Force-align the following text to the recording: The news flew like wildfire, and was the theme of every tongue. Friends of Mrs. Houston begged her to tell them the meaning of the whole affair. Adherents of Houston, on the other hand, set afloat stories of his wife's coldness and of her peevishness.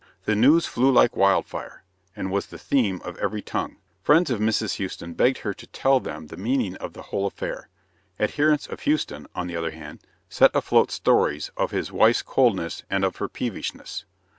The 0.25 0.33
news 0.35 0.65
flew 0.65 0.91
like 0.91 1.15
wildfire, 1.15 1.83
and 2.15 2.31
was 2.31 2.47
the 2.47 2.57
theme 2.57 3.03
of 3.05 3.19
every 3.19 3.43
tongue. 3.43 3.75
Friends 4.01 4.31
of 4.31 4.39
Mrs. 4.39 4.77
Houston 4.77 5.13
begged 5.13 5.37
her 5.37 5.53
to 5.53 5.67
tell 5.67 5.99
them 5.99 6.25
the 6.25 6.37
meaning 6.37 6.75
of 6.77 6.93
the 6.93 7.03
whole 7.03 7.27
affair. 7.27 7.69
Adherents 8.19 8.65
of 8.65 8.79
Houston, 8.79 9.27
on 9.35 9.45
the 9.45 9.55
other 9.55 9.69
hand, 9.69 9.99
set 10.27 10.55
afloat 10.55 10.89
stories 10.89 11.51
of 11.55 11.69
his 11.69 11.91
wife's 11.91 12.23
coldness 12.23 12.81
and 12.89 13.05
of 13.05 13.17
her 13.17 13.27
peevishness. 13.27 14.05